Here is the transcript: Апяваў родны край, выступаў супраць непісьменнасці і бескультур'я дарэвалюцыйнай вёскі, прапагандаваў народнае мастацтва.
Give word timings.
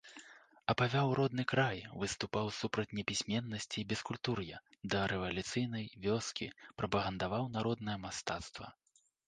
Апяваў 0.73 1.11
родны 1.19 1.43
край, 1.51 1.83
выступаў 2.03 2.49
супраць 2.61 2.87
непісьменнасці 3.01 3.77
і 3.83 3.85
бескультур'я 3.93 4.63
дарэвалюцыйнай 4.95 5.85
вёскі, 6.09 6.47
прапагандаваў 6.83 7.43
народнае 7.57 7.97
мастацтва. 8.11 8.67